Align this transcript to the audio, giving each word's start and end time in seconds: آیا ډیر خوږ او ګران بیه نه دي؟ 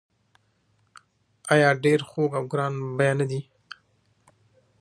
آیا 1.53 1.69
ډیر 1.83 1.99
خوږ 2.09 2.31
او 2.39 2.43
ګران 2.51 2.73
بیه 2.97 3.13
نه 3.19 3.25
دي؟ 3.29 3.41